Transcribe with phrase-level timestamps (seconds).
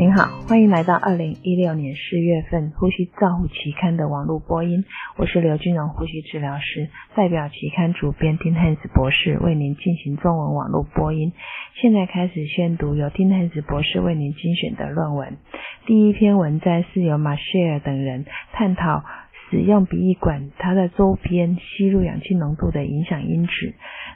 [0.00, 4.86] 您好，欢迎来到二零一六年四月份《呼吸照护期刊》的网络播音。
[5.18, 11.34] 我是刘君荣呼吸治疗师，代表期刊主编丁汉斯博士为您进行中文网络播音。
[11.82, 15.36] 现在开始宣读由丁汉斯博士为您精选的论文。
[15.84, 18.24] 第一篇文摘是由马歇尔等人
[18.54, 19.04] 探讨
[19.50, 23.50] 使用鼻翼管它的周边吸入氧气浓度的影响因子。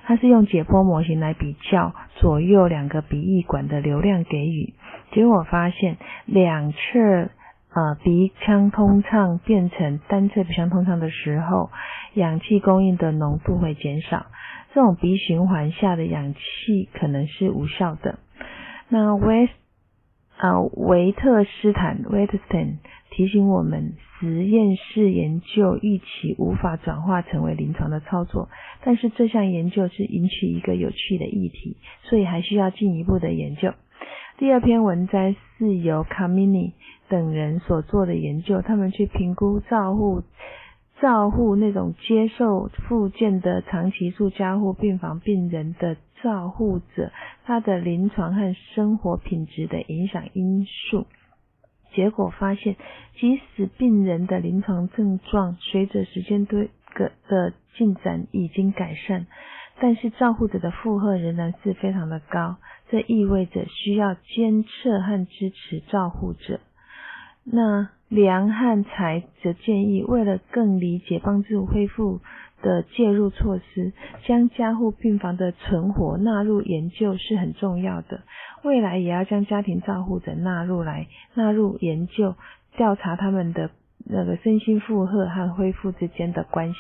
[0.05, 4.75] 它是用解剖模型来比较左右两个鼻翼管的流量给予，
[5.13, 11.71] 结果发现两侧呃鼻腔通畅变成单侧鼻腔通畅的时候，
[12.15, 14.27] 氧气供应的浓度会减少。
[14.75, 18.19] 这种鼻循环下的氧气可能是无效的。
[18.89, 19.49] 那维
[20.45, 22.77] 呃维特斯坦 （Wetstein）
[23.11, 28.51] 提醒我们，实验室研究预期无法转化成为临床的操作。
[28.83, 33.73] 但是这项研究是引起一个有趣的议题，所以还需要进一步的研究。
[34.37, 36.75] 第二篇文摘是由卡米尼
[37.09, 40.25] 等人所做的研究，他们去评估照护
[41.01, 47.13] 照护那种接受复健的长期住加护病房病人的照护者，
[47.45, 51.07] 他的临床和生活品质的影响因素。
[51.93, 52.77] 结果发现，
[53.21, 59.27] 即使病人的临床症状随着时间对个的进展已经改善，
[59.79, 62.57] 但是照护者的负荷仍然是非常的高。
[62.89, 66.59] 这意味着需要监测和支持照护者。
[67.45, 72.21] 那梁汉才则建议，为了更理解帮助恢复
[72.65, 73.93] 的介入措施，
[74.27, 78.23] 将加护病房的存活纳入研究是很重要的。
[78.65, 82.35] 未来也要将家庭照护者纳入来纳入研究，
[82.77, 83.71] 调查他们的。
[84.07, 86.77] 那个身心负荷和恢复之间的关系。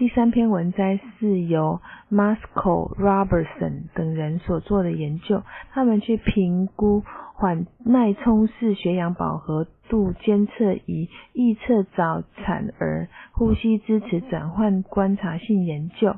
[0.00, 1.78] 第三篇文摘是由
[2.10, 5.42] Masco Robertson 等人所做的研究，
[5.72, 16.16] 他们去评估缓脉冲式血氧饱和度监测仪预测早产儿呼吸支持转换观察性研究。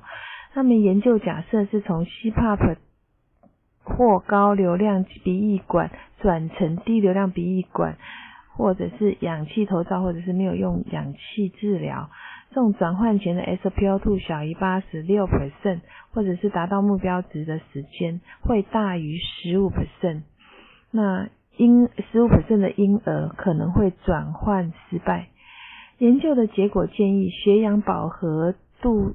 [0.53, 2.77] 他们研究假设是从 CPAP
[3.83, 5.91] 或高流量鼻翼管
[6.21, 7.97] 转成低流量鼻翼管。
[8.55, 12.11] 或者是氧气头罩，或者是没有用氧气治疗，
[12.55, 15.81] 这种转换前的 SpO2 小于八十六 percent，
[16.13, 20.25] 或者是达到目标值的时间会大于十五 percent，
[20.91, 25.29] 那婴十五 percent 的婴儿可能会转换失败。
[25.97, 29.15] 研究的结果建议，血氧饱和度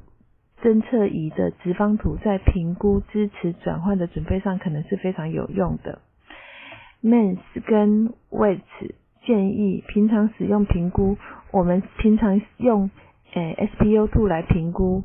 [0.63, 5.99] 侦测仪的直方图在评估支持转换的准备上可能是非常有用的。
[7.03, 7.37] Mans
[7.67, 8.95] 跟 Wets。
[9.25, 11.17] 建议平常使用评估，
[11.51, 12.89] 我们平常用
[13.33, 15.03] 诶 SPO2 来评估，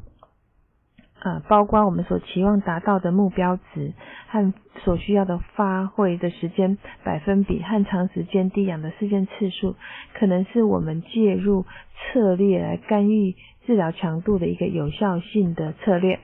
[1.21, 3.93] 啊，包括我们所期望达到的目标值
[4.29, 9.77] 和所需要的发挥的时间百分比和长时间低氧的事件次数，
[10.15, 11.65] 可能是我们介入
[12.13, 13.35] 策略来干预
[13.67, 16.21] 治疗强度的一个有效性的策略。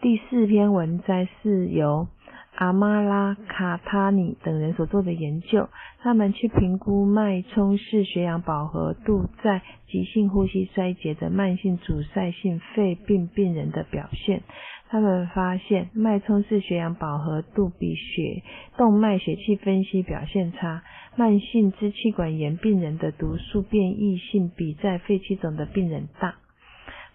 [0.00, 2.08] 第四篇文摘是由。
[2.58, 5.68] 阿马拉卡塔尼等人所做的研究，
[6.00, 14.42] 他们去评估脉冲式血氧饱和度在急性呼吸衰竭的慢性阻塞性肺病病人的表现。
[14.88, 18.42] 他们发现脉冲式血氧饱和度比血
[18.76, 20.82] 动脉血气分析表现差，
[21.14, 26.34] 慢性支气管炎病人的毒素变异性比在肺气肿的病人大。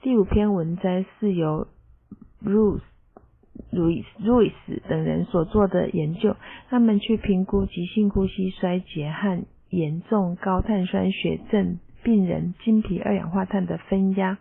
[0.02, 1.68] 第五篇文摘是由
[2.42, 2.93] Ruth。
[3.72, 6.36] 路易路易斯等人所做的研究，
[6.69, 14.38] 他们去评估急性呼吸衰竭和严重高碳酸血症病人经皮二氧化碳的分压，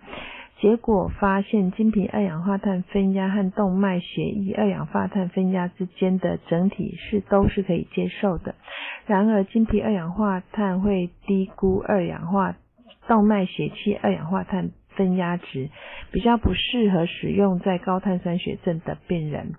[0.58, 8.54] 结果发现经皮二氧化碳分压和动脉血液二氧化碳分压之间的整体是都是可以接受的。
[9.06, 12.56] 然而，经皮二氧化碳会低估二氧化
[13.08, 14.70] 动脉血气二氧化碳。
[14.96, 15.70] 分压值
[16.10, 19.54] 比较不适合使用在高碳酸血症的病人。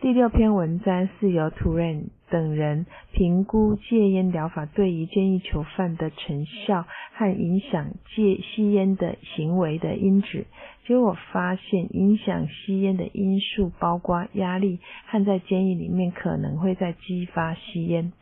[0.00, 6.84] 第六篇文章是由 Turan 等人评估戒烟疗法对于监狱囚犯的成效
[7.14, 10.46] 和影响戒吸烟的行为的因子。
[10.86, 18.12] 结果发现，影响吸烟的因素包括压力和在监狱里面可能会在激发吸烟。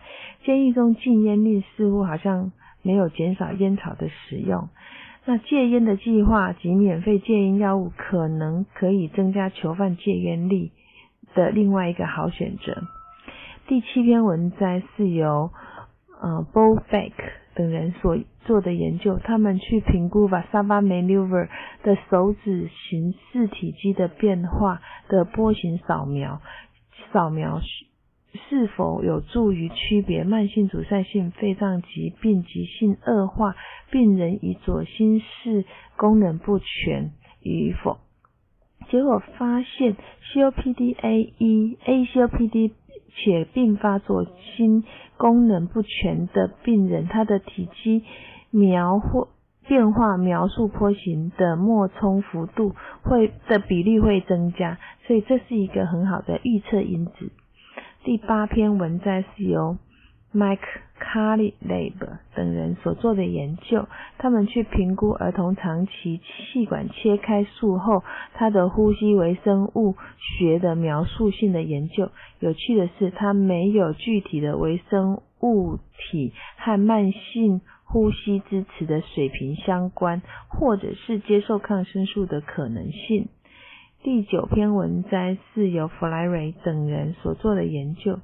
[0.44, 4.68] 监狱中禁烟令似乎好像没有减少烟草的使用。
[5.24, 10.72] 那戒烟的计划及免费戒烟药物可能可以增加囚犯戒烟力
[11.34, 12.82] 的另外一个好选择。
[13.68, 15.50] 第七篇文摘是由
[16.20, 17.12] 呃 Bowbeck
[17.54, 21.48] 等人所做的研究，他们去评估 Vasava Maneuver
[21.84, 26.40] 的手指形式体积的变化的波形扫描，
[27.12, 27.60] 扫描
[28.34, 33.54] 是否有助于区别慢性阻塞性肺脏疾病急性恶化
[33.90, 35.64] 病人与左心室
[35.96, 37.12] 功能不全
[37.42, 37.98] 与否？
[38.88, 39.96] 结果发现
[40.34, 42.72] COPD A 一 A COPD
[43.14, 44.24] 且并发左
[44.56, 44.84] 心
[45.18, 48.02] 功能不全的病人，他的体积
[48.50, 49.28] 描或
[49.68, 57.30] 变化描述波形的脉冲幅度会的比例会增加，所以这是一个很好的预测因子。
[58.04, 59.76] 第八篇文摘是由
[60.34, 60.58] Mike
[60.98, 63.86] Carley Lab 等人所做的研究，
[64.18, 68.02] 他们去评估儿童长期气管切开术后
[68.34, 72.10] 他的呼吸微生物学的描述性的研究。
[72.40, 75.78] 有趣的是，他没有具体的微生物
[76.10, 83.28] 体和慢性呼吸支持的水平相关，或者是接受抗生素的可能性。
[84.04, 88.18] 第九篇文摘是由弗莱瑞等人所做的研究，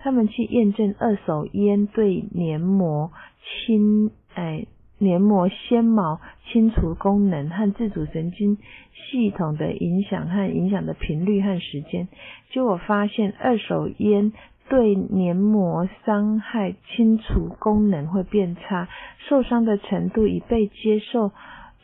[0.00, 3.10] 他们去验证二手烟对黏膜
[3.42, 4.66] 清哎
[4.98, 8.58] 黏膜纤毛清除功能和自主神经
[8.92, 12.08] 系统的影响和影响的频率和时间。
[12.50, 14.34] 结果发现，二手烟
[14.68, 18.86] 对黏膜伤害清除功能会变差，
[19.30, 21.32] 受伤的程度已被接受。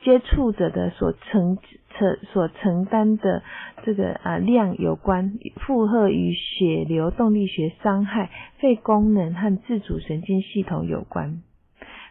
[0.03, 1.59] 接触者的所承
[1.91, 3.43] 承所承担的
[3.85, 11.43] 这个啊量有关，负荷与血流动力学伤害、肺功能和自主神经系统有关。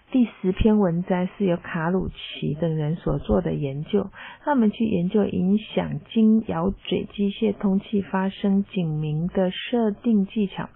[0.10, 4.10] 第十篇文摘是由卡鲁奇等人所做的研究，
[4.42, 10.70] 他们去研究影响经咬嘴机械通气发生警鸣的设定技巧。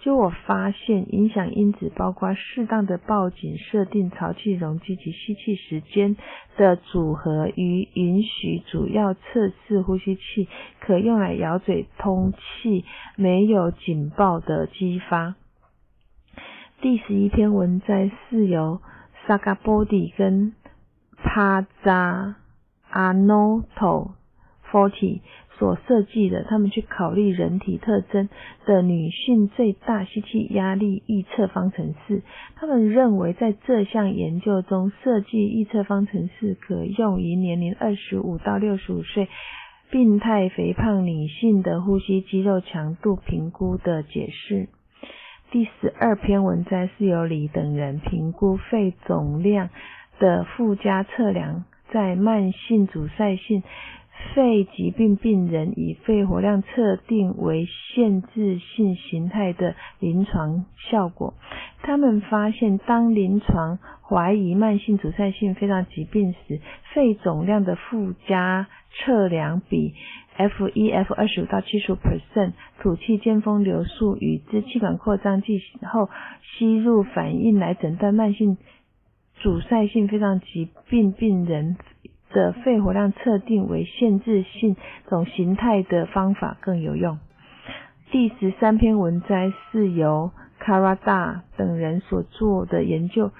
[0.00, 6.18] 就我发现，影响因子包括适当的报警设定、潮气容积及吸气时间
[6.58, 10.46] 的组合，与允许主要测试呼吸器
[10.80, 12.84] 可用来咬嘴通气
[13.16, 15.36] 没有警报的激发。
[16.84, 18.82] 第十一篇文摘是由
[19.26, 20.52] Sagabody 跟
[21.16, 22.34] Paza
[22.92, 24.10] Anoto
[24.70, 25.20] Forty
[25.58, 28.28] 所设计的，他们去考虑人体特征
[28.66, 32.20] 的女性最大吸气压力预测方程式。
[32.54, 39.30] 他们认为在这项研究中，设计预测方程式可用于年龄二十五到六十五岁
[39.90, 44.68] 病态肥胖女性的呼吸肌肉强度评估的解释。
[45.54, 49.70] 第十二篇文摘是由李等人评估肺总量
[50.18, 51.62] 的附加测量，
[51.92, 53.62] 在慢性阻塞性
[54.34, 61.34] 肺疾病病人以肺活量测定为限制性形态的临床效果。
[61.82, 66.60] 他们发现，当临床怀疑慢性阻塞性肺脏疾病时，
[66.92, 69.94] 肺总量的附加测量比。
[70.36, 76.10] F 一 F 二十五到七十五 percent 吐气尖峰流速与支气管扩张剂后
[76.42, 78.58] 吸入反应来诊断慢性
[79.36, 81.76] 阻塞性肺脏疾病病人
[82.30, 84.76] 的肺活量测定为限制性
[85.08, 87.18] 总形态的方法更有用。
[88.10, 93.30] 第十三篇文摘是由 Karada 等人所做的研究。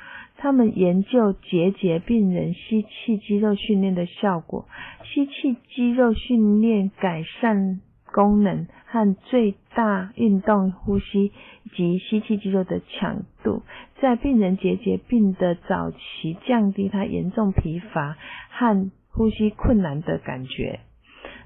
[0.44, 4.69] 他们研究结节病人吸气肌肉训练的效果，
[5.02, 7.81] 吸气肌肉训练改善
[8.12, 11.32] 功能和最大运动呼吸
[11.75, 13.63] 及吸气肌肉的强度，
[14.03, 18.19] 在病人结节病的早期降低他严重疲乏
[18.51, 20.81] 和呼吸困难的感觉。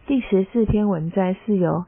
[0.09, 1.85] 第十四篇文摘是由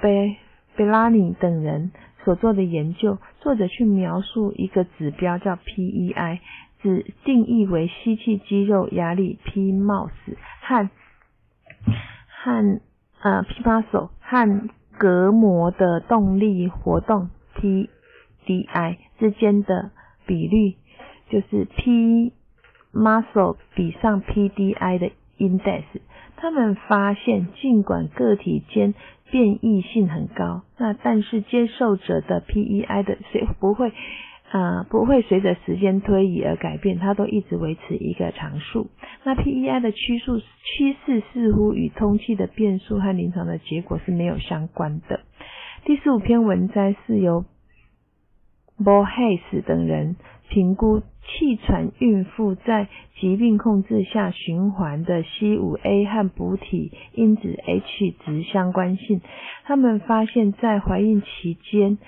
[0.00, 0.34] 贝
[0.74, 1.92] 贝拉尼等人。
[2.22, 6.40] 所做的研究，作者去描述一个指标叫 PEI，
[6.82, 10.10] 指定义为吸气肌肉压力 P mouse
[10.62, 10.90] 和
[12.28, 12.80] 和
[13.22, 14.68] 呃 P muscle 和
[14.98, 19.90] 隔膜的动力活动 PDI 之间的
[20.26, 20.76] 比率，
[21.30, 22.32] 就是 P
[22.92, 25.84] muscle 比上 PDI 的 index。
[26.36, 28.94] 他们发现，尽管个体间
[29.30, 33.92] 变异性很高，那但是接受者的 PEI 的随不会
[34.50, 38.88] 啊不会随着时间推移而改变，它都一直维持一个常数。
[39.24, 45.20] 那 PEI 的趋势趋势似乎与通气的变数和临床的结果是没有相关的。
[45.84, 47.44] 第十五篇文摘是由
[48.82, 50.16] b o h a s 等人。
[50.50, 52.88] 评估气喘孕妇在
[53.20, 59.20] 疾病控制下循环的 C5A 和补体因子 H 值相关性。
[59.64, 61.98] 他们发现，在怀孕期间，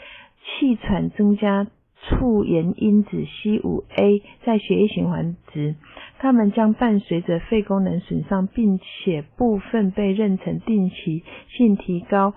[0.42, 1.68] 气喘增加
[2.00, 5.76] 促炎因子 C5A 在血液循环值。
[6.18, 12.34] 他们将伴随着肺功能损伤，并且部分被认成定期性提高。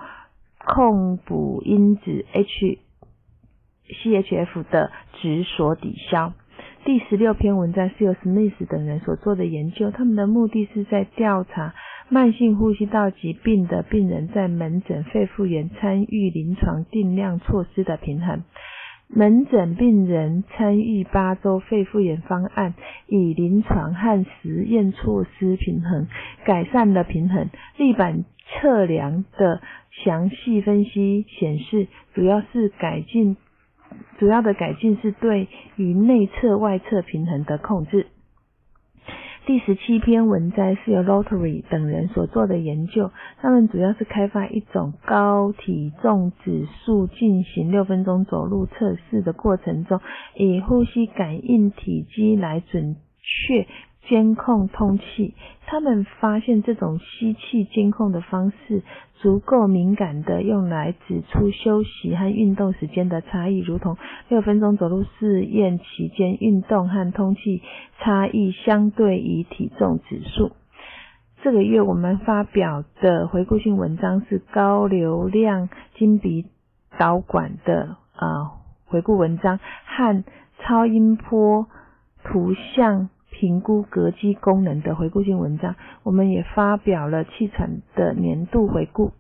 [0.68, 2.80] 控补因子 H
[3.89, 6.34] CHF 的值所抵消。
[6.84, 11.74] 第十六篇文章是由 Smith 等人所做的研究，他们的目的是在调查
[12.10, 18.44] 慢性呼吸道疾病的病人在门诊肺复原参与临床定量措施的平衡。
[19.08, 22.74] 门诊病人参与八周肺复原方案，
[23.08, 26.08] 以临床和实验措施平衡，
[26.44, 27.50] 改善了平衡。
[27.77, 29.62] 立板测量的
[30.04, 33.38] 详细分析显示，主要是改进，
[34.18, 38.08] 主要的改进是对于内侧外侧平衡的控制。
[39.46, 50.02] 第十七篇文摘是由 Lottery 等人所做的研究，他们主要是开发一种高体重指数进行六分钟走路测试的过程中，
[50.36, 53.68] 以呼吸感应体积来准确。
[54.08, 55.34] 监控通气，
[55.66, 58.84] 他们发现这种吸气监控的方式
[59.16, 63.98] 足够敏感的用来指出休息和运动时间的差异，如同
[64.30, 67.64] 六分钟走路试验期间运动和通气
[68.00, 70.52] 差异相对于体重指数。
[71.42, 76.46] 这个月我们发表的回顾性文章是高流量经鼻
[76.98, 78.52] 导管的啊
[78.86, 80.24] 回顾文章和
[80.60, 81.68] 超音波
[82.24, 83.10] 图像。
[83.38, 89.12] 评估膈肌功能的回顾性文章，我们也发表了气喘的年度回顾。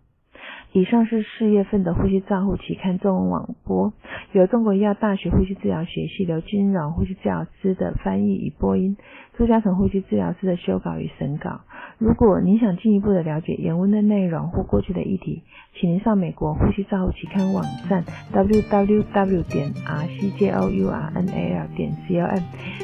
[0.71, 3.93] 以上是四月份的呼吸照护期刊中文网播，
[4.31, 8.97] 由中国医药大学呼吸治疗学系刘金荣呼吸治疗师的翻译与播音，
[9.37, 11.61] 朱嘉诚呼吸治疗师的修稿与审稿。
[11.97, 15.43] 如果您想进一步的了解原文的内容或过去的议题，
[15.79, 22.39] 请您上美国呼吸照护期刊网站 www 点 rcjournal 点 com。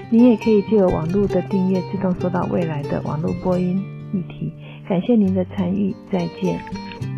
[0.09, 4.53] 您也可以借由网络的订阅，自动收到未来的网络播音议题。
[4.87, 7.10] 感谢您的参与，再见。